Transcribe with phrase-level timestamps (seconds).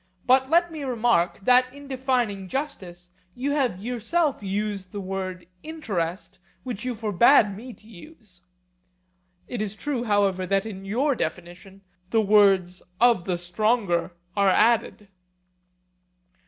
[0.25, 6.39] But let me remark, that in defining justice you have yourself used the word 'interest'
[6.63, 8.41] which you forbade me to use.
[9.47, 15.07] It is true, however, that in your definition the words 'of the stronger' are added.